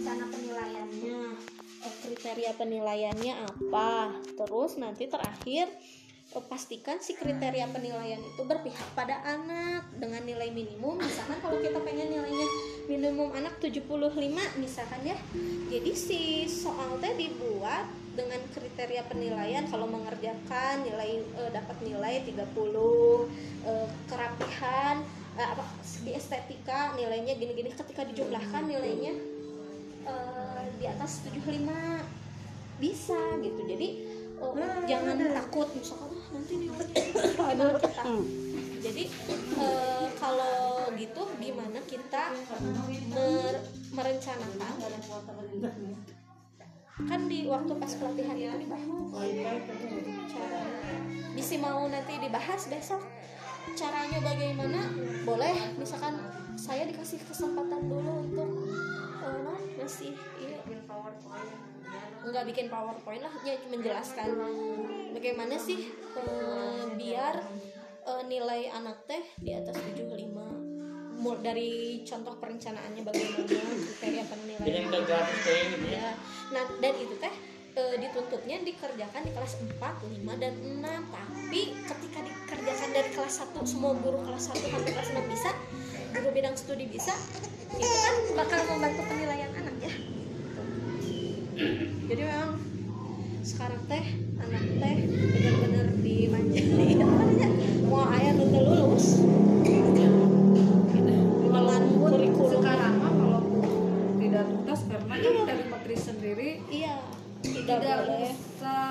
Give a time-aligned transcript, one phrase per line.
[0.00, 1.20] rencana penilaiannya.
[1.84, 4.16] Eh, kriteria penilaiannya apa?
[4.32, 5.68] Terus nanti terakhir
[6.32, 10.96] eh, pastikan si kriteria penilaian itu berpihak pada anak dengan nilai minimum.
[11.04, 12.48] Misalkan kalau kita pengen nilainya
[12.88, 13.84] minimum anak 75
[14.56, 15.20] misalkan ya.
[15.68, 17.84] Jadi si soal teh dibuat
[18.16, 19.68] dengan kriteria penilaian.
[19.68, 22.40] Kalau mengerjakan nilai eh, dapat nilai 30
[23.68, 25.04] eh, kerapihan
[25.36, 25.64] eh, apa
[26.08, 27.68] di estetika nilainya gini-gini.
[27.68, 29.39] Ketika dijumlahkan nilainya
[30.02, 31.66] eh, di atas 75
[32.78, 33.60] bisa gitu.
[33.62, 33.88] Jadi
[34.38, 35.68] oh, jangan takut.
[35.72, 38.02] Misalkan "Ah, nanti nilainya gimana kita.
[38.80, 39.02] Jadi
[39.56, 40.58] eh, kalau
[40.94, 42.22] gitu gimana kita
[43.10, 44.72] mer- merencanakan?
[47.00, 49.12] Kan di waktu pas pelatihan itu dibahas.
[50.28, 50.60] Cara
[51.30, 53.00] bisa mau nanti dibahas besok
[53.76, 54.80] caranya bagaimana?
[55.24, 56.16] Boleh misalkan
[56.56, 58.50] saya dikasih kesempatan dulu untuk
[59.24, 60.60] eh, non masih iya.
[62.20, 64.28] Nggak bikin powerpoint lah ya menjelaskan
[65.16, 67.34] bagaimana sih eh, biar
[68.04, 70.70] eh, nilai anak teh di atas 75
[71.20, 74.64] Mul- dari contoh perencanaannya bagaimana kriteria penilaian
[75.84, 76.00] ya.
[76.00, 76.10] ya
[76.48, 77.14] nah dan itu
[78.50, 83.94] dituntutnya dikerjakan di kelas 4, 5, dan 6 tapi ketika dikerjakan dari kelas 1 semua
[83.94, 85.50] guru kelas 1 sampai kelas 6 bisa
[86.10, 87.14] guru bidang studi bisa
[87.78, 89.92] itu kan bakal membantu penilaian anak ya.
[92.10, 92.58] Jadi memang
[93.46, 94.04] sekarang teh
[94.42, 96.96] anak teh benar-benar dimanjain.
[97.06, 97.48] Namanya
[97.86, 99.06] mau ayah nu teu lulus.
[101.38, 103.40] Dengan kurikulum sekarang mah kalau
[104.18, 106.98] tidak tuntas karena ini dari menteri sendiri iya
[107.40, 108.32] tidak tidak boleh.
[108.36, 108.84] usah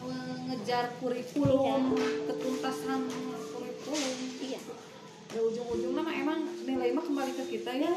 [0.00, 1.82] mengejar kurikulum
[2.26, 3.00] ketuntasan
[3.52, 4.60] kurikulum iya.
[5.30, 7.92] ya ujung-ujungnya mah emang nilai mah kembali ke kita ya.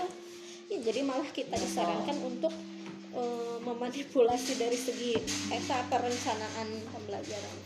[0.71, 2.53] Ya, jadi malah kita disarankan untuk
[3.13, 5.13] eh, memanipulasi dari segi
[5.51, 7.57] eta perencanaan pembelajaran.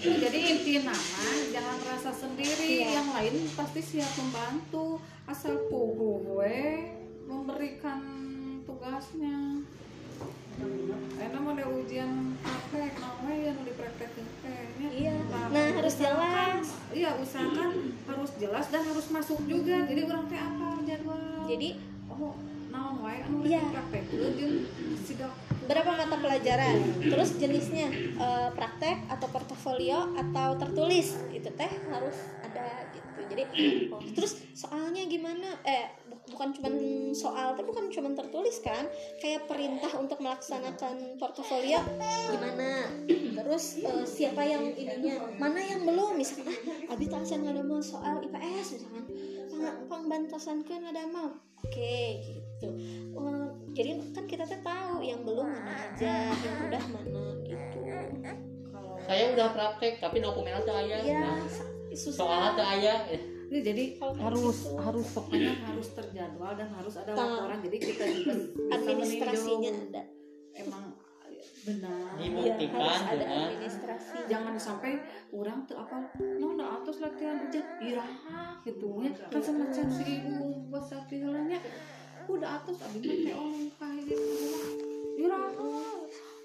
[0.00, 2.80] jadi inti nama jangan merasa sendiri.
[2.80, 3.02] Iya.
[3.02, 5.00] yang lain pasti siap membantu.
[5.28, 6.56] Asal gue
[7.30, 8.02] memberikan
[8.70, 9.66] tugasnya
[11.16, 15.14] karena mau ada ujian praktek namanya yang dipraktekin kayaknya Iya.
[15.26, 16.66] Nah, harus jelas.
[16.92, 17.70] iya usahakan
[18.04, 21.68] harus jelas dan harus masuk juga jadi orang teh apa jadwal Jadi
[22.06, 22.34] oh
[22.70, 23.60] naon wae anu Iya.
[23.64, 24.54] dipraktekeun jeung
[25.00, 25.34] sidak
[25.70, 26.74] berapa mata pelajaran?
[27.06, 27.86] Terus jenisnya
[28.18, 33.22] eh, praktek atau portofolio atau tertulis itu teh harus ada gitu.
[33.30, 33.42] Jadi
[34.18, 35.54] terus soalnya gimana?
[35.62, 36.74] Eh bu- bukan cuman
[37.14, 38.82] soal, tapi bukan cuman tertulis kan?
[39.22, 41.78] Kayak perintah untuk melaksanakan portofolio
[42.34, 42.90] gimana?
[43.30, 45.38] Terus eh, siapa yang ininya?
[45.38, 46.18] Mana yang belum?
[46.18, 49.06] Misalkan ah, abi tasan ada mau soal IPS misalkan.
[49.50, 51.30] Pang, pangbantosan kan ada mau.
[51.60, 52.68] Oke, gitu.
[53.12, 54.00] Eh, jadi
[59.10, 61.42] saya udah praktek tapi dokumennya tuh ayah Iya, nah,
[61.90, 62.14] susah.
[62.14, 64.78] soalnya tuh ayah eh, ini jadi harus gitu.
[64.78, 67.58] harus pokoknya harus terjadwal dan harus ada laporan.
[67.66, 68.34] Jadi kita juga
[68.70, 70.02] administrasinya ada.
[70.54, 70.94] emang
[71.66, 72.14] benar.
[72.22, 74.16] Iya, dibuktikan harus ada dengan administrasi.
[74.30, 74.92] jangan sampai
[75.34, 75.96] orang tuh apa
[76.38, 78.88] no udah atas latihan ujian iraha gitu.
[79.02, 81.58] Ya kan semacam si ibu bahasa pihalanya
[82.30, 84.26] udah atas abis mah teh orang kayak gitu.
[85.18, 85.50] Iraha.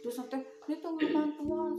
[0.01, 1.71] Terus nanti ini tuh nggak bantuan